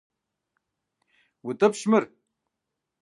[1.47, 2.03] УтӀыпщ мыр!